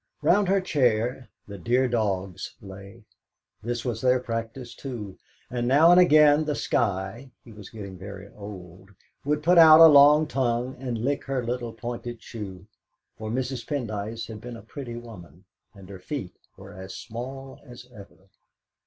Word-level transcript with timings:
Round 0.23 0.47
her 0.47 0.59
chair 0.61 1.29
"the 1.47 1.59
dear 1.59 1.87
dogs" 1.87 2.55
lay 2.59 3.03
this 3.61 3.85
was 3.85 4.01
their 4.01 4.19
practice 4.19 4.73
too, 4.73 5.19
and 5.51 5.67
now 5.67 5.91
and 5.91 5.99
again 6.01 6.43
the 6.45 6.55
Skye 6.55 7.29
(he 7.45 7.51
was 7.51 7.69
getting 7.69 7.99
very 7.99 8.27
old) 8.29 8.89
would 9.23 9.43
put 9.43 9.59
out 9.59 9.79
a 9.79 9.85
long 9.85 10.25
tongue 10.25 10.75
and 10.79 10.97
lick 11.05 11.25
her 11.25 11.45
little 11.45 11.71
pointed 11.73 12.19
shoe. 12.19 12.65
For 13.19 13.29
Mrs. 13.29 13.63
Pendyce 13.67 14.25
had 14.27 14.41
been 14.41 14.57
a 14.57 14.63
pretty 14.63 14.95
woman, 14.95 15.45
and 15.75 15.87
her 15.87 15.99
feet 15.99 16.33
were 16.57 16.73
as 16.73 16.95
small 16.95 17.61
as 17.63 17.87
ever. 17.93 18.31